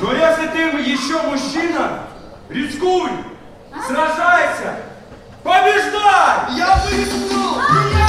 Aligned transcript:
Но 0.00 0.12
если 0.12 0.46
ты 0.48 0.58
еще 0.82 1.20
мужчина, 1.22 2.00
рискуй, 2.48 3.10
сражайся, 3.86 4.76
побеждай! 5.42 6.56
Я 6.56 6.76
вырискну! 6.84 7.60
Я 7.98 8.06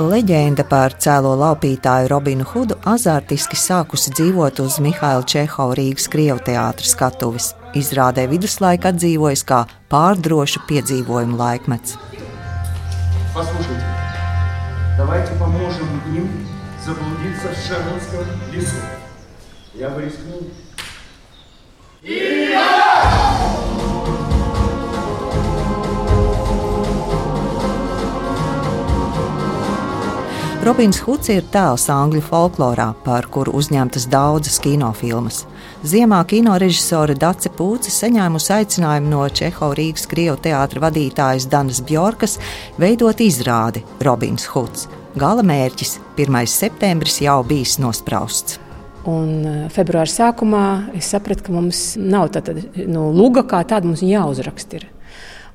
Leģenda 0.00 0.64
par 0.64 0.94
cēlo 0.96 1.34
laupītāju 1.36 2.08
Robinu 2.08 2.46
Hudu 2.48 2.78
azartiski 2.88 3.58
sākusi 3.60 4.14
dzīvot 4.16 4.62
uz 4.64 4.78
Mihaila 4.80 5.26
Čehova 5.28 5.76
Rīgas 5.76 6.08
Krievu 6.08 6.40
teātras 6.46 6.94
skatuves. 6.96 7.52
Izrādē 7.76 8.24
viduslaika 8.32 8.94
atdzīvojas 8.94 9.44
kā 9.44 9.66
pārdrošu 9.92 10.64
piedzīvojumu 10.70 11.36
laikmets. 11.36 11.98
Послушайте, 13.34 14.03
Давайте 14.97 15.33
поможем 15.35 15.87
им 16.15 16.47
заблудиться 16.83 17.49
в 17.49 17.67
Шернонском 17.67 18.25
лесу. 18.51 18.77
Я 19.73 19.89
бы 19.89 20.03
рискнул. 20.03 20.49
И 22.01 22.49
я! 22.51 23.74
Robins 30.65 30.97
Huds 31.05 31.29
ir 31.29 31.43
tēls 31.53 31.83
angļu 31.93 32.23
folklorā, 32.25 32.87
par 33.05 33.27
kuru 33.29 33.51
uzņemtas 33.59 34.07
daudzas 34.09 34.55
kinofilmas. 34.63 35.43
Ziemā 35.85 36.23
kinorežisore 36.25 37.13
Dace 37.21 37.51
Pūce 37.53 37.91
saņēmusi 37.93 38.49
aicinājumu 38.55 39.11
no 39.11 39.27
Čehova 39.29 39.75
Rīgas 39.77 40.07
Krievu 40.09 40.39
teātra 40.41 40.81
vadītājas 40.87 41.45
Danas 41.51 41.83
Bjorkas 41.85 42.39
veidot 42.81 43.21
izrādi 43.21 43.83
Robins 44.01 44.47
Huds. 44.55 44.87
Gala 45.13 45.45
mērķis- 45.45 45.99
1. 46.17 46.49
septembris 46.49 47.21
jau 47.21 47.43
bijis 47.45 47.77
nosprausts. 47.77 48.57
Un 49.05 49.45
e, 49.45 49.69
februāra 49.69 50.09
sākumā 50.09 50.95
es 50.97 51.13
sapratu, 51.13 51.43
ka 51.43 51.51
mums 51.51 51.95
nav 51.95 52.31
tāda 52.31 52.57
no 52.87 53.11
luga 53.11 53.43
kā 53.43 53.61
tāda, 53.63 53.85
mums 53.85 54.01
jāuzraksta. 54.01 54.81
Ir. 54.81 54.87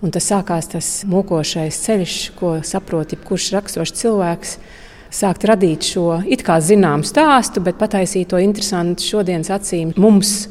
Un 0.02 0.12
tas 0.12 0.22
sākās 0.30 0.70
tas 0.70 1.05
mokošais 1.05 1.83
ceļš, 1.83 2.36
ko 2.39 2.61
saprot 2.62 3.11
jebkurš 3.11 3.50
raksturošs 3.58 3.98
cilvēks 4.05 4.55
sākt 5.11 5.47
radīt 5.48 5.86
šo 5.92 6.20
it 6.27 6.44
kā 6.47 6.61
zināmu 6.62 7.06
stāstu, 7.06 7.62
bet 7.64 7.80
pataisīt 7.80 8.30
to 8.30 8.41
interesantu 8.42 9.06
šodienas 9.06 9.52
acīm 9.58 9.94
mums. 10.00 10.50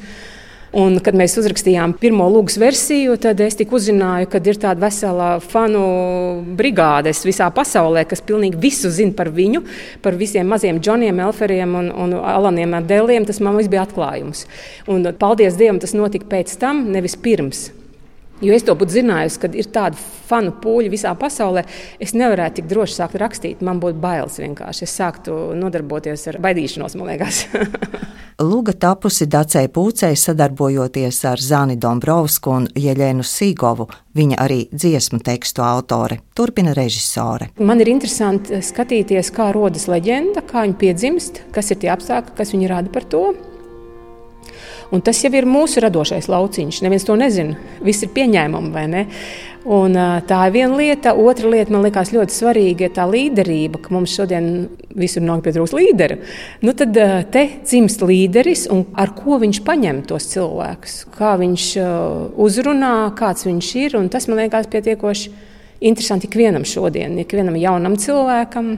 Un, 0.70 1.00
kad 1.02 1.16
mēs 1.18 1.34
uzrakstījām 1.42 1.96
pirmo 1.98 2.28
lūgas 2.30 2.60
versiju, 2.62 3.16
tad 3.18 3.40
es 3.42 3.58
tik 3.58 3.72
uzzināju, 3.74 4.28
ka 4.30 4.42
ir 4.46 4.60
tāda 4.62 4.84
vesela 4.84 5.30
fanu 5.42 5.82
brigāde 6.60 7.10
visā 7.26 7.48
pasaulē, 7.50 8.04
kas 8.06 8.22
pilnīgi 8.22 8.62
visu 8.62 8.92
zina 8.94 9.16
par 9.18 9.32
viņu, 9.34 9.64
par 10.06 10.20
visiem 10.20 10.46
maziem 10.46 10.78
Džoniem, 10.78 11.24
Elferiem 11.26 11.74
un, 11.82 11.90
un 11.90 12.14
Alaniem 12.22 12.78
Adeliem. 12.78 13.26
Tas 13.26 13.42
man 13.42 13.58
viss 13.58 13.72
bija 13.72 13.88
atklājums. 13.88 14.46
Un, 14.86 15.10
paldies 15.18 15.58
Dievam, 15.58 15.82
tas 15.82 15.98
notika 15.98 16.30
pēc 16.38 16.54
tam, 16.62 16.86
nevis 16.94 17.18
pirms. 17.18 17.72
Jo 18.42 18.56
es 18.56 18.64
to 18.64 18.76
būtu 18.80 18.96
zinājusi, 19.02 19.40
ka 19.42 19.50
ir 19.52 19.68
tāda 19.74 20.00
fanu 20.00 20.54
pūļa 20.64 20.92
visā 20.94 21.12
pasaulē. 21.20 21.66
Es 22.00 22.16
nevarētu 22.16 22.62
tik 22.62 22.70
droši 22.72 22.96
sākt 23.02 23.18
rakstīt. 23.20 23.64
Man 23.66 23.82
būtu 23.84 24.00
bailes 24.00 24.40
vienkārši. 24.40 24.86
Es 24.88 24.96
sāktu 24.96 25.36
nodarboties 25.60 26.28
ar 26.32 26.40
baidīšanos, 26.44 26.96
man 27.00 27.12
liekas. 27.12 27.44
Luga 28.40 28.72
tapusi 28.72 29.26
Dacei 29.28 29.68
Pūcei 29.68 30.16
sadarbojoties 30.16 31.18
ar 31.28 31.42
Zani 31.44 31.76
Dombrovsku 31.76 32.54
un 32.56 32.70
Jeļenu 32.72 33.26
Sīgovu. 33.28 33.90
Viņa 34.16 34.40
arī 34.40 34.62
dziesmu 34.72 35.20
tekstu 35.20 35.66
autore. 35.68 36.22
Turpina 36.40 36.72
režisore. 36.78 37.50
Man 37.60 37.84
ir 37.84 37.92
interesanti 37.92 38.62
skatīties, 38.64 39.34
kā 39.36 39.52
rodas 39.52 39.90
leģenda, 39.92 40.46
kā 40.48 40.64
viņa 40.64 40.80
piedzimst, 40.80 41.44
kas 41.52 41.76
ir 41.76 41.84
tie 41.84 41.92
apstākļi, 41.92 42.38
kas 42.40 42.56
viņu 42.56 42.72
rada 42.72 42.96
par 42.96 43.12
to. 43.12 43.26
Un 44.90 45.04
tas 45.06 45.20
jau 45.22 45.30
ir 45.38 45.46
mūsu 45.46 45.84
radošais 45.84 46.26
lauciņš. 46.32 46.82
Neviens 46.82 47.06
to 47.06 47.14
nezina. 47.20 47.58
Viss 47.86 48.02
ir 48.06 48.10
pieņēmumi, 48.16 48.72
vai 48.74 48.86
ne? 48.90 49.04
Un, 49.70 49.94
tā 50.26 50.40
ir 50.48 50.54
viena 50.56 50.78
lieta. 50.80 51.14
Otra 51.14 51.52
lieta, 51.52 51.74
man 51.76 51.84
liekas, 51.86 52.10
ļoti 52.16 52.34
svarīga 52.34 52.88
ir 52.88 52.96
tā 52.96 53.06
līderība, 53.06 53.82
ka 53.84 53.94
mums 53.94 54.16
šodien 54.18 54.48
visur 54.98 55.22
nav 55.26 55.44
pietrūkst 55.46 55.76
līdera. 55.78 56.18
Nu, 56.66 56.74
tad 56.78 56.98
te 57.34 57.46
dzimst 57.62 58.02
līderis, 58.02 58.66
un 58.74 58.88
ar 58.98 59.14
ko 59.18 59.38
viņš 59.44 59.62
paņem 59.68 60.02
tos 60.10 60.32
cilvēkus, 60.32 60.98
kā 61.14 61.36
viņš 61.44 61.70
uzrunā, 62.40 62.96
kāds 63.20 63.46
viņš 63.46 63.72
ir. 63.84 64.00
Tas 64.10 64.30
man 64.32 64.42
liekas 64.42 64.72
pietiekoši 64.74 65.36
interesanti 65.86 66.32
ikvienam 66.32 66.66
šodien, 66.68 67.20
ikvienam 67.22 67.60
jaunam 67.60 68.00
cilvēkam, 68.00 68.78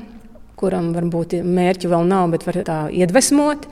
kuram 0.59 0.91
varbūt 0.97 1.39
mērķi 1.45 1.89
vēl 1.89 2.07
nav, 2.09 2.33
bet 2.35 2.45
var 2.49 2.63
tā 2.67 2.79
iedvesmot. 2.93 3.69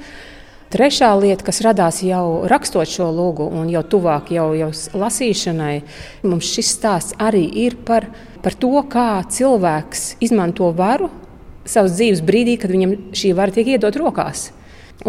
Trešā 0.69 1.07
lieta, 1.17 1.41
kas 1.47 1.63
radās 1.65 2.03
jau 2.05 2.45
rakstot 2.45 2.85
šo 2.85 3.07
lūgu, 3.09 3.47
un 3.57 3.71
jau 3.73 3.81
tuvāk 3.89 4.27
jau, 4.35 4.51
jau 4.53 4.67
lasīšanai, 5.01 5.79
mums 6.29 6.45
šis 6.45 6.69
stāsts 6.75 7.17
arī 7.17 7.41
ir 7.63 7.73
par, 7.87 8.05
par 8.45 8.53
to, 8.53 8.75
kā 8.85 9.23
cilvēks 9.33 10.19
izmanto 10.21 10.69
varu 10.77 11.09
savas 11.65 11.97
dzīves 11.97 12.21
brīdī, 12.21 12.59
kad 12.61 12.69
viņam 12.69 12.95
šī 13.17 13.33
vara 13.33 13.55
tiek 13.55 13.73
iedot 13.73 13.97
rokās. 13.97 14.51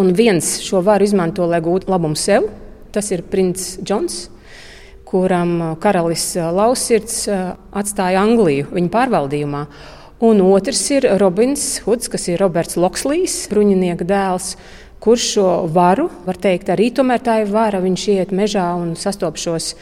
Un 0.00 0.15
viens 0.16 0.48
šo 0.65 0.81
varu 0.87 1.04
izmanto, 1.04 1.44
lai 1.44 1.60
gūtu 1.60 1.92
labumu 1.92 2.16
sev. 2.16 2.48
Tas 2.97 3.12
ir 3.12 3.27
princis 3.28 3.77
Džons, 3.84 4.31
kuram 5.04 5.75
karalis 5.82 6.31
Lausirds 6.41 7.27
atstāja 7.28 8.25
Angliju 8.25 8.72
viņa 8.72 8.97
pārvaldījumā. 8.97 9.66
Un 10.25 10.41
otrs 10.44 10.82
ir 10.92 11.04
Robins 11.21 11.82
Huds, 11.84 12.09
kas 12.12 12.28
ir 12.32 12.41
Roberts 12.41 12.81
Lokslīs, 12.81 13.42
bruņinieka 13.53 14.09
dēls, 14.09 14.54
kurš 15.00 15.26
šo 15.34 15.48
varu, 15.72 16.08
var 16.26 16.38
teikt, 16.40 16.70
arī 16.72 16.90
tomēr 16.94 17.22
tā 17.24 17.40
ir 17.42 17.50
vara. 17.52 17.80
Viņš 17.82 18.06
iet 18.14 18.34
mežā 18.36 18.66
un 18.76 18.92
sastopas 19.00 19.46
šos, 19.46 19.72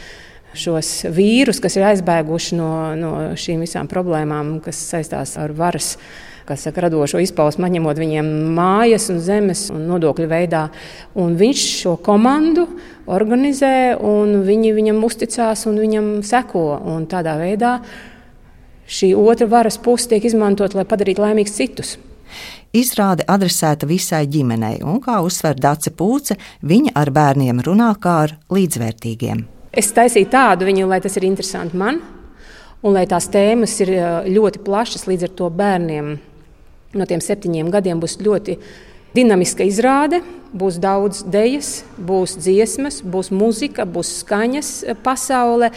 šos 0.58 0.92
vīrus, 1.14 1.60
kas 1.62 1.78
ir 1.78 1.88
aizbēguši 1.90 2.58
no, 2.58 2.70
no 2.98 3.12
šīm 3.38 3.64
visām 3.66 3.90
problēmām, 3.90 4.58
kas 4.64 4.80
saistās 4.94 5.36
ar 5.40 5.54
varas. 5.56 5.96
Kas 6.48 6.62
saka, 6.64 6.80
radošo 6.86 7.18
izpausmu, 7.20 7.66
atņemot 7.66 7.98
viņiem 8.00 8.28
mājas 8.56 9.10
un 9.12 9.18
zemes 9.20 9.66
un 9.68 9.82
nodokļu 9.90 10.30
veidā. 10.30 10.62
Un 11.20 11.34
viņš 11.36 11.64
šo 11.82 11.92
komandu 12.00 12.64
organizē, 13.04 13.98
un 14.00 14.46
viņi 14.46 14.72
viņam 14.78 15.04
uzticās 15.04 15.66
un 15.68 15.76
viņam 15.76 16.08
seko. 16.24 16.64
Un 16.88 17.04
tādā 17.10 17.36
veidā 17.36 17.74
šī 18.88 19.12
otra 19.12 19.44
varas 19.52 19.76
puse 19.76 20.08
tiek 20.08 20.24
izmantot, 20.24 20.72
lai 20.72 20.88
padarītu 20.88 21.26
laimīgus 21.26 21.58
citus. 21.60 21.98
Izrāde 22.76 23.26
adresēta 23.28 23.88
visai 23.88 24.26
ģimenei, 24.30 24.82
un, 24.84 25.00
kā 25.04 25.20
uzsver 25.24 25.58
Dace 25.58 25.92
Pūce, 25.94 26.38
viņa 26.62 26.94
ar 26.98 27.12
bērniem 27.14 27.62
runā 27.64 27.90
kā 28.00 28.14
ar 28.26 28.36
līdzvērtīgiem. 28.52 29.44
Es 29.72 29.92
taisīju 29.96 30.30
tādu 30.32 30.68
viņu, 30.68 30.88
lai 30.88 31.00
tas 31.04 31.16
ir 31.18 31.28
interesanti 31.28 31.78
man, 31.78 32.00
un 32.82 32.94
lai 32.94 33.06
tās 33.10 33.28
tēmas 33.32 33.76
ir 33.84 33.94
ļoti 34.28 34.62
plašas, 34.64 35.06
līdz 35.10 35.28
ar 35.28 35.36
to 35.40 35.50
bērniem 35.50 36.16
no 36.96 37.06
tiem 37.08 37.20
septiņiem 37.20 37.70
gadiem 37.72 38.00
būs 38.00 38.18
ļoti 38.24 38.56
dinamiska 39.16 39.66
izrāde. 39.68 40.22
Būs 40.48 40.78
daudz 40.80 41.18
idejas, 41.26 41.82
būs 42.00 42.38
dziesmas, 42.40 43.02
būs 43.04 43.28
muzika, 43.36 43.84
būs 43.84 44.14
skaņas 44.22 44.70
pasaule, 45.04 45.68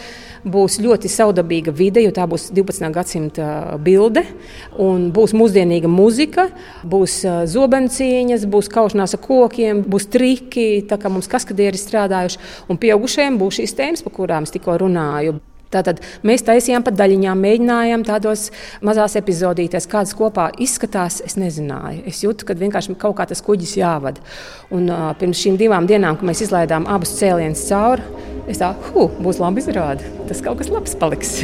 būs 0.48 0.78
ļoti 0.80 1.10
saudabīga 1.12 1.74
vide, 1.76 2.00
jo 2.00 2.14
tā 2.16 2.24
būs 2.24 2.48
12. 2.56 2.88
gadsimta 2.94 3.76
bilde. 3.76 4.24
Būs 4.72 5.36
mūsdienīga 5.36 5.92
muzika, 5.92 6.48
būs 6.88 7.20
zobencīņas, 7.52 8.48
būs 8.48 8.72
kaušanās 8.72 9.12
ar 9.12 9.24
kokiem, 9.28 9.84
būs 9.84 10.08
triki, 10.08 10.68
tā 10.88 10.96
kā 10.96 11.12
mums 11.12 11.28
kaskadieri 11.28 11.76
strādājuši. 11.76 12.40
Un 12.72 12.80
pieaugušajiem 12.80 13.36
būs 13.44 13.60
šīs 13.60 13.76
tēmas, 13.76 14.08
par 14.08 14.16
kurām 14.22 14.48
es 14.48 14.56
tikko 14.56 14.80
runāju. 14.80 15.36
Tātad 15.71 15.99
mēs 16.23 16.45
taisījām 16.47 16.85
pa 16.85 16.93
daļiņām, 16.95 17.41
mēģinājām 17.43 18.05
tādos 18.07 18.45
mazās 18.87 19.17
epizodītēs, 19.19 19.89
kādas 19.91 20.15
kopā 20.15 20.47
izskatās. 20.63 21.19
Es 21.27 21.35
nezināju. 21.35 22.05
Es 22.07 22.23
jūtu, 22.23 22.47
ka 22.47 22.55
vienkārši 22.55 22.95
kaut 22.99 23.17
kā 23.19 23.27
tas 23.27 23.43
kuģis 23.43 23.75
jāvada. 23.81 24.23
Un, 24.71 24.87
uh, 24.87 25.11
pirms 25.19 25.43
šīm 25.43 25.59
divām 25.59 25.89
dienām, 25.89 26.15
kad 26.15 26.31
mēs 26.31 26.45
izlaidām 26.47 26.87
abus 26.87 27.17
cēlienus 27.19 27.67
cauri, 27.67 28.07
es 28.47 28.63
tā, 28.63 28.71
huh, 28.93 29.11
būs 29.19 29.43
labi 29.43 29.59
izrāde. 29.65 30.07
Tas 30.31 30.43
kaut 30.45 30.63
kas 30.63 30.71
labs 30.71 30.95
paliks. 30.95 31.41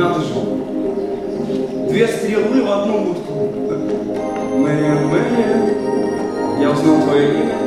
Надо 0.00 0.20
же! 0.20 0.34
Две 1.90 2.06
стрелы 2.08 2.62
в 2.62 2.72
одну 2.72 3.10
утку. 3.10 3.50
Мэриан, 4.56 5.08
Мэриан, 5.08 6.60
я 6.60 6.70
узнал 6.70 7.02
твое 7.02 7.34
имя. 7.34 7.63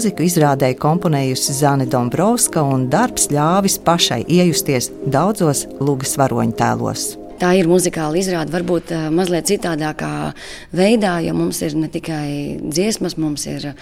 Mūziku 0.00 0.24
izrādēja 0.24 0.78
komponējusi 0.80 1.52
Zana 1.58 1.84
Dombrovska, 1.84 2.62
un 2.64 2.86
darbs 2.88 3.26
ļāvis 3.28 3.74
pašai 3.84 4.22
iejusties 4.32 4.86
daudzos 5.04 5.66
lugas 5.76 6.16
varoņu 6.16 6.56
tēlos. 6.56 7.02
tā 7.40 7.50
ir 7.56 7.68
muzikāla 7.68 8.16
izrāde, 8.16 8.52
varbūt 8.52 8.94
uh, 8.96 9.08
mazliet 9.12 9.48
citādākā 9.48 10.32
veidā, 10.72 11.18
jo 11.24 11.34
mums 11.36 11.60
ir 11.64 11.76
ne 11.76 11.88
tikai 11.92 12.56
dziesmas, 12.64 13.18
mums 13.20 13.44
ir 13.48 13.74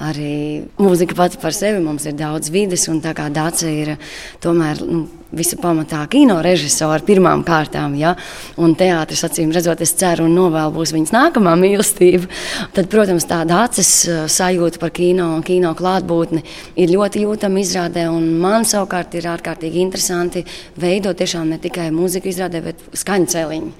arī 0.00 0.64
mūzika 0.80 1.16
pati 1.16 1.40
par 1.44 1.52
sevi, 1.52 1.84
mums 1.84 2.08
ir 2.08 2.16
daudz 2.16 2.48
vides, 2.52 2.88
un 2.88 3.04
tā 3.04 3.12
kā 3.16 3.28
Dāca 3.28 3.68
ir 3.68 3.98
tomēr 4.40 4.80
nu, 4.80 5.04
visa 5.34 5.56
pamatā 5.58 6.02
kino 6.10 6.36
režisora 6.44 7.02
pirmām 7.04 7.42
kārtām, 7.46 7.96
ja, 7.98 8.14
un 8.62 8.76
teātris, 8.78 9.24
acīm 9.26 9.50
redzot, 9.54 9.80
es 9.82 9.94
ceru, 9.98 10.26
un 10.28 10.36
novēlu 10.38 10.74
būs 10.76 10.92
viņas 10.94 11.14
nākamā 11.14 11.56
mīlestība, 11.58 12.30
tad, 12.76 12.88
protams, 12.92 13.26
tā 13.28 13.42
Dācis 13.48 13.90
sajūta 14.32 14.80
par 14.82 14.94
kino 14.96 15.32
un 15.34 15.42
kino 15.46 15.74
klātbūtni 15.78 16.44
ir 16.78 16.94
ļoti 16.94 17.26
jūtama 17.26 17.62
izrādē, 17.62 18.06
un 18.12 18.30
man 18.42 18.66
savukārt 18.68 19.18
ir 19.18 19.28
ārkārtīgi 19.34 19.82
interesanti 19.82 20.46
veidot 20.80 21.18
tiešām 21.18 21.50
ne 21.50 21.60
tikai 21.62 21.90
mūziku 21.94 22.30
izrādē, 22.30 22.62
bet 22.70 22.88
skaņu 22.94 23.30
celiņu, 23.34 23.76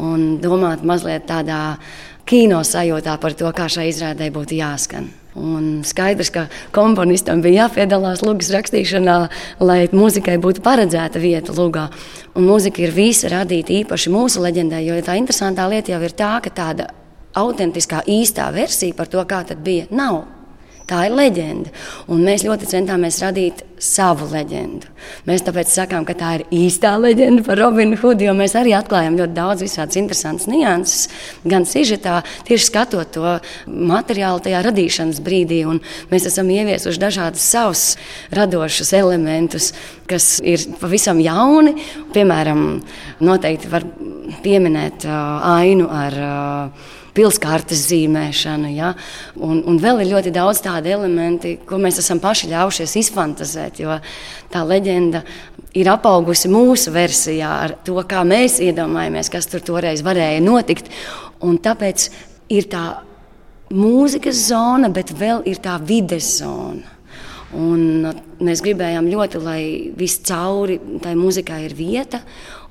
un 0.00 0.28
domāt 0.42 0.84
mazliet 0.86 1.28
tādā 1.28 1.60
kino 2.26 2.60
sajūtā 2.66 3.16
par 3.22 3.36
to, 3.38 3.50
kā 3.54 3.68
šai 3.70 3.88
izrādē 3.92 4.28
būtu 4.34 4.58
jāskan. 4.58 5.08
Un 5.36 5.82
skaidrs, 5.84 6.30
ka 6.32 6.46
komponistam 6.72 7.42
bija 7.44 7.66
jāpiedalās 7.66 8.22
lūgas 8.24 8.48
rakstīšanā, 8.54 9.16
lai 9.60 9.82
mūzikai 9.92 10.38
būtu 10.40 10.62
paredzēta 10.64 11.20
vieta 11.20 11.52
lūgā. 11.56 11.90
Un 12.36 12.48
mūzika 12.48 12.80
ir 12.86 12.94
visa 12.96 13.28
radīta 13.32 13.74
īpaši 13.82 14.12
mūsu 14.14 14.40
leģendai, 14.44 14.86
jo 14.88 14.96
tā 15.04 15.18
interesantā 15.20 15.68
lieta 15.68 15.92
jau 15.92 16.00
ir 16.08 16.16
tā, 16.16 16.32
ka 16.44 16.54
tāda 16.56 16.88
autentiskā 17.36 18.00
īstā 18.08 18.48
versija 18.54 18.96
par 18.96 19.12
to, 19.12 19.20
kā 19.28 19.42
tas 19.44 19.60
bija, 19.60 19.90
nav. 19.92 20.24
Tā 20.86 21.08
ir 21.08 21.16
leģenda. 21.18 21.72
Un 22.14 22.20
mēs 22.22 22.44
ļoti 22.46 22.68
centāmies 22.70 23.16
radīt 23.18 23.64
savu 23.82 24.28
leģendu. 24.30 24.86
Mēs 25.26 25.42
tāpēc 25.42 25.72
sakām, 25.72 26.04
ka 26.06 26.14
tā 26.14 26.28
ir 26.36 26.44
īstā 26.54 26.92
leģenda 27.02 27.42
par 27.46 27.58
Robinu 27.58 27.98
Hudu, 27.98 28.28
jo 28.28 28.34
mēs 28.38 28.54
arī 28.58 28.70
atklājam 28.76 29.16
ļoti 29.18 29.34
daudz 29.34 29.64
visādas 29.66 29.98
interesantas 29.98 30.46
nianses, 30.46 31.08
gan 31.42 31.66
sižetā, 31.66 32.20
tieši 32.46 32.68
skatot 32.68 33.10
to 33.16 33.32
materiālu 33.66 34.44
tajā 34.44 34.60
radīšanas 34.68 35.18
brīdī. 35.26 35.64
Un 35.66 35.82
mēs 36.12 36.28
esam 36.30 36.52
ieviesuši 36.54 37.02
dažādus 37.02 37.48
savus 37.50 37.86
radošus 38.38 38.94
elementus, 38.94 39.72
kas 40.06 40.36
ir 40.38 40.68
pavisam 40.78 41.18
jauni. 41.24 41.74
Piemēram, 42.14 42.62
noteikti 43.26 43.72
var 43.74 43.88
pieminēt 44.46 45.08
uh, 45.10 45.50
ainu 45.58 45.90
ar 45.90 46.20
uh, 46.22 46.94
pilskartes 47.16 47.86
zīmēšanu. 47.90 48.70
Ja? 48.76 48.92
Un, 49.40 49.62
un 49.68 49.80
vēl 49.82 50.04
ir 50.04 50.12
ļoti 50.12 50.32
daudz 50.34 50.62
tādu 50.64 50.92
elementu, 50.92 51.56
ko 51.68 51.80
mēs 51.82 52.00
esam 52.02 52.20
paši 52.22 52.52
ļaujušies 52.52 52.96
izfantazēt. 53.02 53.80
Jo 53.82 53.98
tā 54.52 54.62
leģenda 54.66 55.24
ir 55.76 55.90
apaugusi 55.92 56.50
mūsu 56.52 56.92
versijā 56.94 57.52
ar 57.66 57.76
to, 57.86 57.98
kā 58.08 58.22
mēs 58.28 58.60
iedomājamies, 58.64 59.32
kas 59.32 59.48
tur 59.50 59.64
toreiz 59.64 60.04
varēja 60.06 60.42
notikt. 60.44 60.92
Un 61.44 61.58
tāpēc 61.62 62.08
ir 62.52 62.68
tā 62.72 62.84
mūzikas 63.74 64.46
zona, 64.48 64.92
bet 64.94 65.12
vēl 65.16 65.44
ir 65.50 65.60
tā 65.62 65.76
vides 65.82 66.36
zona. 66.40 66.95
Un 67.51 68.07
mēs 68.39 68.61
gribējām 68.63 69.09
ļoti, 69.11 69.39
lai 69.43 69.61
viscauri 69.97 70.79
tai 71.03 71.17
muzikai 71.19 71.65
ir 71.65 71.75
vieta. 71.75 72.21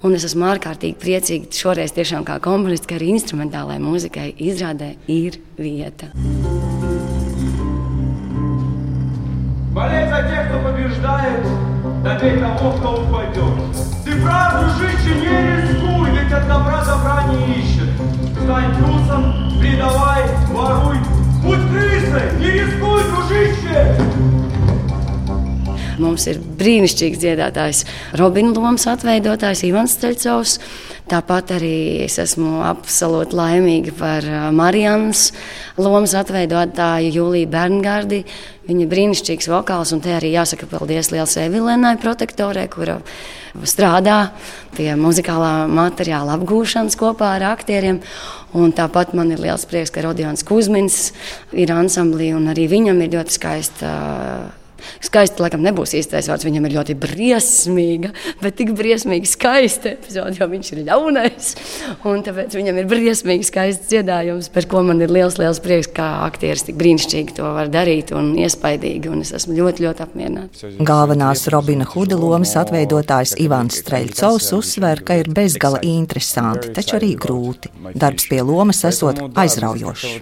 Un 0.01 0.17
es 0.17 0.25
esmu 0.25 0.47
ārkārtīgi 0.49 0.97
priecīga 0.97 1.53
šoreiz, 1.53 1.93
tiešām 1.93 2.25
kā 2.25 2.39
komponists, 2.41 2.89
ka 2.89 2.97
arī 2.97 3.13
instrumentālajai 3.19 3.83
muzikai 3.85 4.31
izrādē 4.41 4.95
ir 5.13 5.37
vieta. 5.61 6.09
Болеть 9.73 10.09
за 10.11 10.23
тех, 10.29 10.49
кто 10.49 10.59
побеждает, 10.67 11.47
добей 12.03 12.41
того, 12.41 12.73
кто 12.73 13.03
упадет. 13.03 13.77
Ты 14.05 14.21
правду 14.21 14.69
жить 14.81 15.15
не 15.15 15.29
рискуй, 15.29 16.11
ведь 16.11 16.33
от 16.33 16.49
добра 16.49 16.85
добра 16.85 17.25
не 17.31 17.61
ищет. 17.61 17.89
Стань 18.43 18.75
трусом, 18.77 19.61
предавай, 19.61 20.25
воруй, 20.49 20.97
будь 21.45 21.71
крысой, 21.71 22.39
не 22.41 22.51
рискуй, 22.51 23.03
дружище! 23.05 24.44
Mums 26.02 26.26
ir 26.28 26.42
brīnišķīgs 26.60 27.22
dziedātājs, 27.22 27.86
Robina 28.20 28.52
Lomas 28.56 28.88
atveidotājs 28.92 29.64
Ivans 29.68 29.96
Steļcovs. 29.96 30.58
Tāpat 31.06 31.54
arī 31.60 32.02
es 32.08 32.18
esmu 32.18 32.64
absolūti 32.66 33.38
laimīga 33.38 33.94
par 33.94 34.26
uh, 34.26 34.48
Marijānas 34.56 35.28
lomas 35.78 36.16
atveidotāju 36.18 37.12
Jūliju 37.14 37.50
Berngardi. 37.54 38.24
Viņa 38.66 38.88
brīnišķīgs 38.90 39.50
vokāls, 39.54 39.94
un 39.94 40.02
te 40.02 40.16
arī 40.18 40.34
jāsaka 40.34 40.66
paldies 40.72 41.12
Lielai 41.14 41.46
Evilenai, 41.46 41.94
protektorē, 42.02 42.66
kura 42.74 42.98
strādā 43.70 44.32
pie 44.74 44.90
muzikālā 44.98 45.70
materiāla 45.70 46.40
apgūšanas 46.40 46.98
kopā 46.98 47.36
ar 47.38 47.52
aktieriem. 47.54 48.02
Un 48.58 48.74
tāpat 48.74 49.14
man 49.14 49.30
ir 49.36 49.46
liels 49.46 49.70
prieks, 49.70 49.94
ka 49.94 50.02
Rodions 50.08 50.42
Kusmins 50.48 51.12
ir 51.54 51.70
ansamblī, 51.76 52.34
un 52.34 52.50
arī 52.50 52.66
viņam 52.72 53.06
ir 53.06 53.14
ļoti 53.20 53.38
skaista 53.38 53.96
Skaisti, 55.01 55.41
laikam, 55.43 55.63
nebūs 55.65 55.95
īstais 55.99 56.29
vārds. 56.31 56.47
Viņam 56.47 56.67
ir 56.69 56.75
ļoti 56.79 56.97
briesmīga, 57.01 58.13
bet 58.41 58.57
tik 58.61 58.73
briesmīgi 58.77 59.29
skaista 59.29 59.95
epizode, 59.95 60.37
jo 60.39 60.49
viņš 60.51 60.73
ir 60.75 60.83
ļaunais. 60.89 61.51
Un 62.09 62.25
tāpēc 62.27 62.57
viņam 62.57 62.81
ir 62.81 62.89
briesmīgi 62.91 63.49
skaists 63.49 63.91
dziedājums, 63.91 64.51
par 64.55 64.69
ko 64.71 64.83
man 64.87 65.03
ir 65.05 65.13
liels, 65.13 65.39
liels 65.41 65.61
prieks, 65.63 65.91
kā 65.97 66.09
aktieris 66.27 66.67
tik 66.69 66.79
brīnišķīgi 66.81 67.37
to 67.39 67.53
var 67.57 67.71
darīt 67.73 68.13
un 68.17 68.33
iespaidīgi. 68.41 69.13
Un 69.13 69.25
es 69.25 69.35
esmu 69.37 69.57
ļoti, 69.59 69.87
ļoti 69.87 70.05
apmierināts. 70.07 70.67
Galvenās 70.81 71.47
Robina 71.53 71.89
Huda 71.89 72.19
lomas 72.21 72.55
atveidotājs 72.61 73.37
Ivans 73.45 73.81
Streļcovs 73.83 74.51
uzsver, 74.57 75.05
ka 75.07 75.21
ir 75.21 75.31
bezgala 75.35 75.83
interesanti, 75.87 76.73
taču 76.77 76.99
arī 77.01 77.13
grūti. 77.21 77.73
Darbs 78.01 78.29
pie 78.31 78.43
lomas 78.45 78.85
esot 78.89 79.21
aizraujošs. 79.41 80.19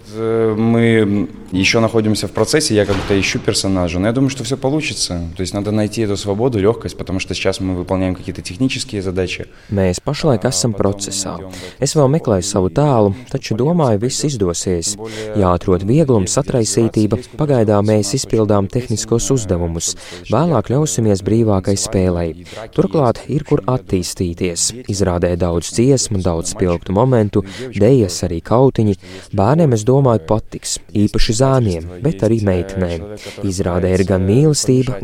Мы 0.59 1.29
еще 1.53 1.81
находимся 1.81 2.29
в 2.29 2.33
процессе, 2.33 2.75
я 2.75 2.85
как-то 2.85 3.19
ищу 3.19 3.39
персонажа, 3.39 3.99
но 3.99 4.07
я 4.07 4.13
думаю, 4.13 4.31
что 4.31 4.45
все 4.49 4.52
получится. 4.57 5.23
То 5.37 5.41
есть 5.41 5.55
надо 5.55 5.71
найти 5.71 6.03
эту 6.03 6.17
свободу, 6.17 6.59
легкость, 6.59 6.97
потому 6.97 7.21
что 7.21 7.35
сейчас 7.35 7.61
мы 7.61 7.75
выполняем 7.75 8.15
какие-то 8.15 8.43
технические 8.43 9.03
задачи. 9.03 9.47
Mēs 9.71 10.01
pašlaik 10.05 10.45
esam 10.49 10.73
procesā. 10.73 11.37
Es 11.79 11.95
vēl 11.95 12.09
meklēju 12.09 12.45
savu 12.47 12.71
tēlu, 12.73 13.15
taču 13.31 13.55
domāju, 13.59 14.01
viss 14.01 14.25
izdosies. 14.25 14.97
Jāatrod 15.37 15.85
vieglums, 15.85 16.39
atraisītība. 16.41 17.19
Pagaidām 17.37 17.85
mēs 17.89 18.15
izpildām 18.17 18.69
tehniskos 18.73 19.29
uzdevumus. 19.35 19.95
Vēlāk 20.33 20.71
ļausimies 20.73 21.23
brīvākai 21.27 21.77
spēlei. 21.77 22.47
Turklāt 22.73 23.21
ir 23.29 23.45
kur 23.45 23.63
attīstīties. 23.67 24.87
Izrādē 24.89 25.35
daudz 25.37 25.73
dziesmu, 25.77 26.23
daudz 26.25 26.55
spilgtu 26.55 26.97
momentu, 26.97 27.45
dejas 27.75 28.23
arī 28.25 28.41
kautiņi. 28.41 28.97
Bērniem, 29.37 29.77
es 29.77 29.85
domāju, 29.85 30.25
patiks. 30.29 30.79
Īpaši 30.97 31.37
zēniem, 31.43 31.91
bet 32.03 32.25
arī 32.25 32.41
meitenēm. 32.49 33.05
Izrādē 33.45 33.93
ir 33.99 34.05
gan 34.09 34.25
mīlestība, 34.25 34.42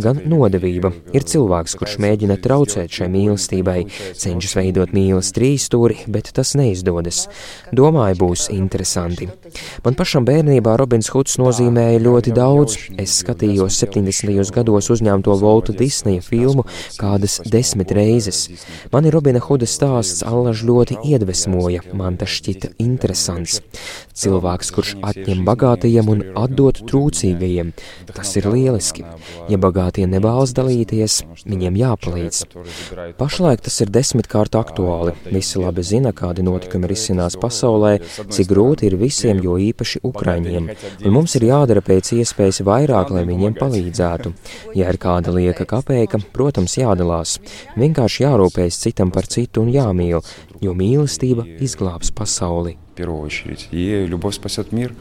gan 0.03 0.21
nodevība. 0.29 0.93
Ir 1.15 1.25
cilvēks, 1.25 1.77
kurš 1.79 1.97
mēģina 2.03 2.37
traucēt 2.43 2.99
šai 2.99 3.09
mīlestībai, 3.15 3.79
cenšas 4.19 4.57
veidot 4.59 4.93
mīlestības 4.93 5.29
trīsstūri, 5.39 6.05
bet 6.11 6.31
tas 6.35 6.53
neizdodas. 6.59 7.27
Domāju, 7.75 8.17
būs 8.23 8.47
interesanti. 8.53 9.29
Man 9.85 9.97
pašam 9.99 10.25
bērnībā 10.27 10.75
Robins 10.79 11.09
Huds 11.13 11.37
nozīmēja 11.41 12.01
ļoti 12.03 12.33
daudz. 12.35 12.77
Es 12.99 13.19
skatījos 13.23 13.79
70. 13.79 14.51
gados 14.55 14.89
uzņemto 14.93 15.35
Volta 15.39 15.75
Disneja 15.75 16.23
filmu 16.25 16.65
kādas 16.99 17.39
desmit 17.45 17.93
reizes. 17.95 18.47
Mani 18.93 19.13
Robina 19.13 19.41
Huda 19.43 19.69
stāsts 19.69 20.25
allaž 20.27 20.65
ļoti 20.67 20.99
iedvesmoja, 21.13 21.85
man 21.93 22.19
tas 22.19 22.33
šķita 22.39 22.73
interesants. 22.81 23.61
Cilvēks, 24.19 24.73
kurš 24.75 24.95
atņem 25.05 25.45
bagātajiem 25.47 26.09
un 26.11 26.25
atdod 26.39 26.81
trūcīgajiem, 26.89 27.71
tas 28.11 28.35
ir 28.39 28.49
lieliski. 28.51 29.05
Ja 29.50 29.58
bagātie 29.60 30.06
nevēlas 30.10 30.54
dalīties, 30.56 31.20
viņiem 31.46 31.78
jāpalīdz. 31.80 32.40
Pašlaik 33.18 33.64
tas 33.66 33.80
ir 33.84 33.92
desmitkārt 33.94 34.56
aktuāli. 34.58 35.14
Visi 35.28 35.60
labi 35.62 35.84
zina, 35.86 36.12
kādi 36.16 36.44
notikumi 36.46 36.88
risinās 36.90 37.38
pasaulē, 37.40 37.96
cik 38.34 38.50
grūti 38.52 38.88
ir 38.88 38.98
visiem, 39.00 39.42
jo 39.44 39.56
īpaši 39.60 40.02
Ukraiņiem. 40.04 40.70
Un 41.04 41.16
mums 41.16 41.36
ir 41.38 41.48
jādara 41.50 41.84
pēc 41.84 42.14
iespējas 42.18 42.62
vairāk, 42.66 43.12
lai 43.14 43.26
viņiem 43.28 43.58
palīdzētu. 43.58 44.34
Ja 44.78 44.92
ir 44.92 45.00
kāda 45.02 45.34
lieka 45.34 45.66
kapēka, 45.68 46.22
protams, 46.34 46.78
jādalās. 46.80 47.38
Vienkārši 47.80 48.24
jārūpējas 48.26 48.80
citam 48.86 49.12
par 49.14 49.28
citu 49.30 49.64
un 49.64 49.74
jāmīl, 49.74 50.24
jo 50.64 50.78
mīlestība 50.78 51.46
izglābs 51.60 52.14
pasauli. 52.14 52.78
В 52.94 52.96
первую 52.96 53.22
очередь. 53.22 53.66
И 53.72 54.06
любовь 54.06 54.36
спасет 54.36 54.70
мир. 54.70 54.94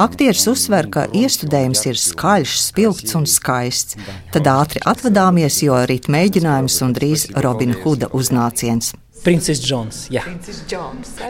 Aktieris 0.00 0.46
uzsver, 0.50 0.88
ka 0.92 1.06
iestudējums 1.12 1.84
ir 1.90 2.00
skaļš, 2.00 2.56
spilgts 2.62 3.16
un 3.18 3.28
skaists. 3.30 3.98
Tad 4.34 4.48
ātri 4.50 4.82
atvadāmies, 4.86 5.62
jo 5.66 5.78
rīt 5.90 6.10
mēģinājums 6.12 6.80
un 6.86 6.96
drīz 6.96 7.28
Robina 7.36 7.78
Huda 7.84 8.10
uznāciens. 8.16 8.94
Princis 9.20 9.60
Džons. 9.60 10.06
Jā. 10.12 10.22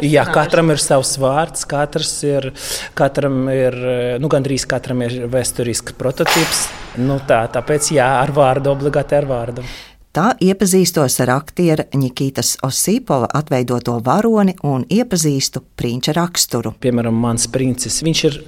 jā, 0.06 0.22
katram 0.30 0.70
ir 0.70 0.78
savs 0.78 1.16
vārds, 1.18 1.64
katrs 1.66 2.12
ir, 2.26 2.50
katram 2.94 3.48
ir, 3.50 3.76
nu, 4.22 4.30
gandrīz 4.30 4.66
katram 4.70 5.02
ir 5.06 5.24
vēsturisks 5.32 5.96
prototyps. 5.98 6.68
Nu, 7.02 7.18
tā, 7.26 7.42
tāpēc 7.50 7.90
jā, 7.96 8.06
ar 8.20 8.30
vārdu, 8.34 8.70
obligāti 8.76 9.18
ar 9.18 9.26
vārdu. 9.26 9.66
Tā 10.10 10.32
iepazīstos 10.42 11.20
ar 11.22 11.30
aktiera 11.36 11.84
Nikitas 11.94 12.56
Osipova 12.66 13.28
atveidoto 13.38 13.92
varoni 14.02 14.56
un 14.66 14.82
iepazīstu 14.90 15.62
prinča 15.78 16.16
raksturu. 16.16 16.72
Piemēram, 16.82 17.14
mans 17.14 17.46
princis, 17.46 18.00
viņš 18.02 18.22
ir 18.26 18.38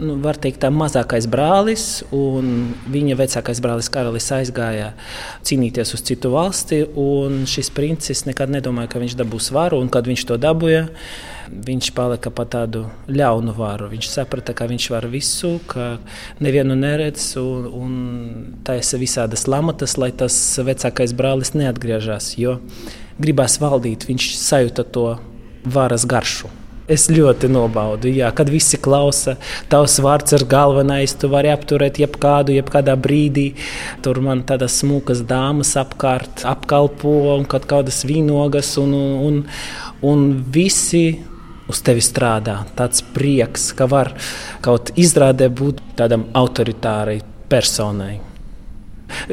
nu, 0.00 0.16
var 0.24 0.38
teikt, 0.40 0.60
tā 0.64 0.70
mazākais 0.74 1.26
brālis, 1.30 1.86
un 2.14 2.72
viņa 2.90 3.16
vecākais 3.20 3.60
brālis 3.62 3.90
Karalis 3.92 4.30
aizgāja 4.34 4.92
cīnīties 5.46 5.94
uz 5.96 6.04
citu 6.06 6.32
valsti. 6.34 6.82
Šis 7.50 7.72
princis 7.76 8.24
nekad 8.28 8.52
nedomāja, 8.52 8.90
ka 8.92 9.02
viņš 9.02 9.16
dabūs 9.20 9.50
varu, 9.54 9.80
un 9.82 9.90
kad 9.92 10.08
viņš 10.08 10.26
to 10.28 10.38
dabūja, 10.40 10.86
viņš 11.50 11.90
palika 11.96 12.32
pa 12.34 12.46
tādu 12.48 12.86
ļaunu 13.10 13.54
varu. 13.56 13.90
Viņš 13.92 14.10
saprata, 14.12 14.54
ka 14.56 14.68
viņš 14.70 14.90
var 14.94 15.08
visu, 15.12 15.56
ka 15.70 15.92
nevienu 16.42 16.78
neredz, 16.78 17.32
un, 17.40 17.68
un 17.68 17.98
taisa 18.66 19.00
visādas 19.00 19.46
lamatas, 19.50 19.98
lai 20.00 20.12
tas 20.12 20.36
vecākais 20.64 21.14
brālis 21.16 21.54
neatgriežas. 21.58 22.34
Jo 22.40 22.58
gribās 23.20 23.58
valdīt, 23.60 24.08
viņš 24.08 24.32
sajūta 24.40 24.86
to 24.94 25.06
varas 25.68 26.06
garšu. 26.08 26.59
Es 26.90 27.04
ļoti 27.06 27.46
nobaudu, 27.46 28.10
jā, 28.10 28.32
kad 28.34 28.48
visi 28.50 28.78
klausa, 28.82 29.36
tavs 29.70 30.00
vārds 30.02 30.34
ir 30.34 30.42
galvenais, 30.50 31.12
tu 31.14 31.28
vari 31.30 31.52
apturēt 31.52 32.00
jebkādu, 32.02 32.56
jebkādā 32.56 32.96
brīdī. 32.98 33.52
Tur 34.02 34.18
man 34.24 34.42
tādas 34.48 34.80
smukas 34.82 35.22
dāmas 35.22 35.76
apkārt 35.78 36.42
apkalpo 36.50 37.12
un 37.36 37.46
kaut 37.50 37.68
kādas 37.70 38.02
vīnogas, 38.08 38.72
un, 38.82 38.96
un, 39.28 39.38
un 40.02 40.24
visi 40.50 41.04
uz 41.70 41.82
tevi 41.86 42.02
strādā. 42.02 42.64
Tāds 42.74 43.04
prieks, 43.14 43.70
ka 43.78 43.86
var 43.90 44.10
kaut 44.64 44.90
izrādē 44.98 45.46
būt 45.46 45.84
tādam 46.00 46.26
autoritārai 46.34 47.20
personai. 47.50 48.29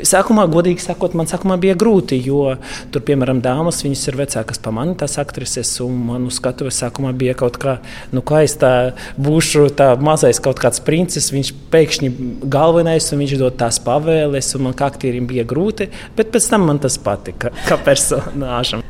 Sākumā, 0.07 0.48
godīgi 0.51 0.84
sakot, 0.84 1.15
man 1.17 1.29
sākumā 1.29 1.57
bija 1.62 1.75
grūti, 1.79 2.19
jo 2.25 2.55
tur, 2.93 3.03
piemēram, 3.07 3.41
dāmas, 3.43 3.84
viņas 3.86 4.05
ir 4.10 4.19
vecākas 4.22 4.62
par 4.63 4.75
mani, 4.77 4.96
tās 5.00 5.17
aktrises, 5.22 5.72
un 5.86 5.96
man 6.10 6.27
uz 6.29 6.39
skatuves 6.41 6.79
sākumā 6.84 7.13
bija 7.17 7.36
kaut 7.38 7.60
kā, 7.62 7.77
nu, 8.15 8.24
kā 8.25 8.43
es 8.48 8.57
tā 8.62 8.74
būšu, 9.22 9.67
tā 9.77 9.91
mazais 10.01 10.41
kaut 10.43 10.62
kāds 10.62 10.84
princis, 10.84 11.31
viņš 11.34 11.53
pēkšņi 11.74 12.12
galvenais, 12.53 13.12
un 13.13 13.24
viņš 13.24 13.38
dod 13.41 13.57
tās 13.60 13.81
pavēles, 13.84 14.53
un 14.57 14.67
man 14.67 14.77
kā 14.77 14.91
aktierim 14.91 15.27
bija 15.29 15.48
grūti, 15.48 15.89
bet 16.17 16.31
pēc 16.34 16.51
tam 16.51 16.67
man 16.69 16.81
tas 16.84 17.00
patika, 17.01 17.53
kā 17.67 17.79
personāžam. 17.88 18.86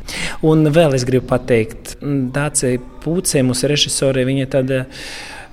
Un 0.46 0.68
vēl 0.72 0.94
es 0.96 1.04
gribu 1.08 1.28
pateikt, 1.32 1.96
Dācija 2.34 2.80
Pūcē, 3.02 3.42
mūsu 3.46 3.68
režisore, 3.70 4.24
viņa 4.28 4.46
tāda 4.52 4.84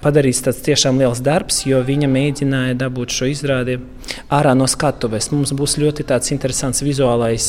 padarīts 0.05 0.43
tāds 0.45 0.61
tiešām 0.65 0.99
liels 1.01 1.21
darbs, 1.25 1.63
jo 1.65 1.81
viņa 1.85 2.09
mēģināja 2.11 2.77
dabūt 2.85 3.13
šo 3.15 3.29
izrādi 3.31 3.79
ārā 4.33 4.53
no 4.57 4.67
skatuves. 4.69 5.31
Mums 5.33 5.53
būs 5.57 5.77
ļoti 5.81 6.05
interesants 6.35 6.83
vizuālais 6.85 7.47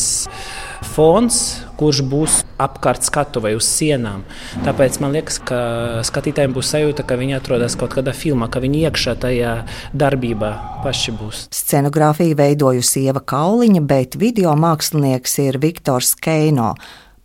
fons, 0.95 1.41
kurš 1.77 2.03
būs 2.09 2.39
apkārt 2.63 3.05
skatuvei 3.05 3.55
uz 3.57 3.69
sienām. 3.69 4.25
Tāpēc 4.65 4.99
man 5.05 5.17
liekas, 5.17 5.39
ka 5.45 5.59
skatītājiem 6.07 6.55
būs 6.57 6.73
sajūta, 6.73 7.05
ka 7.07 7.19
viņi 7.21 7.37
atrodas 7.37 7.77
kaut 7.77 7.97
kādā 7.97 8.15
filmā, 8.17 8.49
ka 8.49 8.63
viņi 8.65 8.85
iekšā 8.89 9.17
tajā 9.25 9.57
darbībā 9.93 10.53
paši 10.85 11.17
būs. 11.17 11.47
Scenogrāfiju 11.55 12.39
veidojusi 12.39 13.07
Ieva 13.09 13.21
Kauliņa, 13.21 13.83
bet 13.85 14.17
video 14.21 14.55
mākslinieks 14.57 15.37
ir 15.45 15.61
Viktors 15.63 16.15
Keino, 16.17 16.73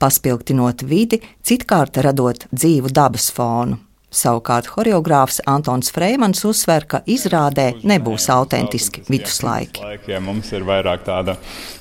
paspilgtinot 0.02 0.84
vidi, 0.88 1.22
citkārt 1.46 2.02
radot 2.04 2.50
dzīvu 2.52 2.92
dabas 2.92 3.32
fonu. 3.36 3.80
Savukārt 4.12 4.68
choreogrāfs 4.68 5.40
Antons 5.48 5.88
Freimans 5.96 6.42
uzsver, 6.44 6.84
ka 6.84 7.00
izrādē 7.08 7.70
nebūs 7.88 8.26
autentiski 8.34 9.06
viduslaiki. 9.08 9.80
Laikiem 9.86 10.26
mums 10.28 10.50
ir 10.52 10.66
vairāk 10.68 11.06
tāda 11.08 11.38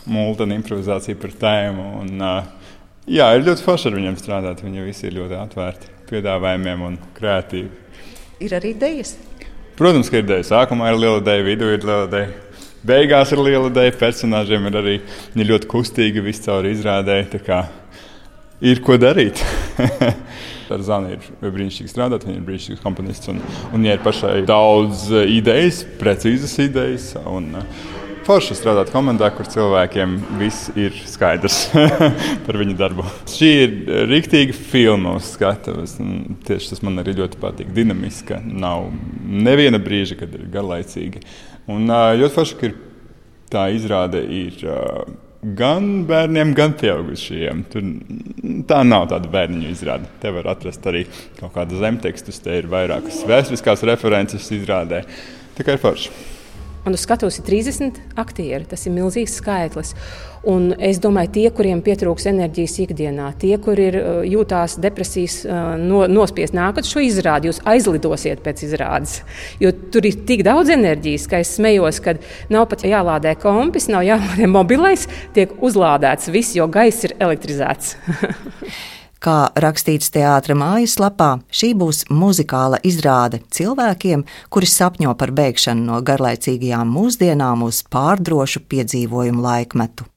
multena 0.06 0.54
improvizācija 0.54 1.18
par 1.18 1.34
tēmu. 1.40 1.86
Un, 2.04 2.22
jā, 3.10 3.26
ir 3.34 3.42
ļoti 3.48 3.66
forši 3.66 3.90
ar 3.90 3.98
viņiem 3.98 4.20
strādāt. 4.22 4.62
Viņi 4.62 4.86
visi 4.86 5.08
ir 5.08 5.18
ļoti 5.18 5.40
atvērti 5.40 5.90
piedāvājumiem 6.12 6.86
un 6.86 7.00
kreatīvi. 7.18 7.72
Ir 8.46 8.54
arī 8.60 8.76
idejas? 8.76 9.16
Protams, 9.80 10.06
ka 10.06 10.20
ir 10.20 10.28
ideja. 10.28 10.46
Sākumā 10.52 10.94
ir 10.94 11.02
liela 11.02 11.18
ideja, 11.24 11.48
vidū 11.50 11.74
ir 11.74 11.82
liela 11.82 12.06
ideja. 12.06 12.30
Beigās 12.86 13.34
ir 13.34 13.42
liela 13.42 13.74
ideja, 13.74 13.98
personāžiem 14.06 14.70
ir 14.70 14.78
arī 14.78 14.98
ļoti 15.34 15.66
kustīgi 15.74 16.22
viscaur 16.30 16.70
izrādē. 16.70 17.24
Ir 18.60 18.82
ko 18.84 18.98
darīt. 19.00 19.40
Ar 20.70 20.82
Zanu 20.84 21.14
ir 21.14 21.22
brīnišķīgi 21.40 21.90
strādāt, 21.90 22.26
viņa 22.28 22.36
ir 22.36 22.44
brīnišķīgs 22.44 22.82
komponists. 22.84 23.30
Un, 23.32 23.40
un 23.70 23.80
viņai 23.80 23.94
ir 23.96 24.02
pašai 24.04 24.34
daudz 24.46 25.06
idejas, 25.24 25.80
precīzas 26.00 26.52
idejas. 26.62 27.14
Un, 27.24 27.54
eh, 27.62 27.88
Forši 28.20 28.54
strādāt 28.54 28.90
komandā, 28.92 29.30
kur 29.32 29.48
cilvēkiem 29.48 30.12
viss 30.38 30.68
ir 30.78 30.92
skaidrs 31.08 31.70
par 32.46 32.58
viņu 32.60 32.76
darbu. 32.78 33.06
Šī 33.32 33.48
ir 33.62 33.72
rīktīva 34.10 34.54
filma 34.54 35.16
uz 35.16 35.32
skatuves. 35.32 35.96
Tieši 36.46 36.74
tas 36.74 36.84
man 36.86 37.00
arī 37.00 37.16
ļoti 37.16 37.40
patīk. 37.40 37.72
Dinamiska, 37.74 38.42
nav 38.44 38.90
neviena 39.24 39.80
brīža, 39.82 40.20
kad 40.20 40.36
ir 40.36 40.44
garlaicīga. 40.52 41.24
Un 41.72 41.88
eh, 41.88 42.12
ļoti 42.20 42.36
forši, 42.36 42.60
ka 42.60 42.72
tā 43.56 43.66
izrāde 43.74 44.20
ir 44.20 44.68
gan 45.42 45.88
bērniem, 46.08 46.52
gan 46.56 46.74
pieaugušajiem. 46.80 47.62
Tur, 47.72 47.86
tā 48.68 48.82
nav 48.86 49.08
tāda 49.12 49.30
bērnu 49.32 49.70
izrāde. 49.70 50.10
Te 50.20 50.32
var 50.34 50.50
atrast 50.52 50.84
arī 50.90 51.06
kaut 51.38 51.54
kādu 51.56 51.80
zemtekstus, 51.80 52.42
te 52.44 52.58
ir 52.60 52.68
vairākas 52.70 53.22
vēsturiskās 53.28 53.86
references 53.88 54.50
izrādē. 54.56 55.04
Tā 55.56 55.66
kā 55.66 55.76
ir 55.76 55.82
forši. 55.82 56.12
Un 56.86 56.96
uz 56.96 57.02
skatuves 57.04 57.36
ir 57.40 57.44
30 57.44 57.98
aktieri. 58.20 58.64
Tas 58.68 58.86
ir 58.88 58.94
milzīgs 58.94 59.34
skaitlis. 59.40 59.92
Un 60.48 60.70
es 60.80 60.96
domāju, 61.02 61.28
tie, 61.34 61.42
kuriem 61.52 61.82
pietrūks 61.84 62.24
enerģijas 62.30 62.78
ikdienā, 62.86 63.26
tie, 63.40 63.52
kur 63.60 63.76
ir 63.76 63.98
uh, 63.98 64.20
jūtās 64.24 64.78
depresijas 64.80 65.42
uh, 65.44 65.74
no, 65.76 66.06
nospiest, 66.08 66.54
nākat 66.56 66.88
šo 66.88 67.02
izrādi, 67.04 67.50
jūs 67.50 67.60
aizlidosiet 67.68 68.40
pēc 68.44 68.62
izrādes. 68.64 69.18
Jo 69.60 69.74
tur 69.92 70.08
ir 70.08 70.22
tik 70.28 70.40
daudz 70.46 70.72
enerģijas, 70.72 71.26
ka 71.28 71.42
es 71.44 71.52
smējos, 71.58 72.00
ka 72.04 72.16
nav 72.52 72.70
pat 72.72 72.86
jālādē 72.88 73.34
kompis, 73.42 73.90
nav 73.92 74.06
jālādē 74.08 74.48
mobilais, 74.48 75.04
tiek 75.36 75.52
uzlādēts 75.60 76.32
viss, 76.32 76.56
jo 76.56 76.70
gaiss 76.72 77.04
ir 77.04 77.18
elektrizēts. 77.20 77.98
Kā 79.20 79.50
rakstīts 79.60 80.08
teātris 80.14 80.56
mājaslapā, 80.56 81.34
šī 81.52 81.74
būs 81.76 82.06
muzikāla 82.08 82.78
izrāde 82.88 83.42
cilvēkiem, 83.52 84.24
kuri 84.48 84.70
sapņo 84.74 85.12
par 85.20 85.34
bēgšanu 85.36 85.84
no 85.90 86.00
garlaicīgajām 86.10 86.94
mūsdienām 86.96 87.66
uz 87.68 87.82
pārdrošu 87.92 88.64
piedzīvojumu 88.72 89.44
laikmetu. 89.44 90.10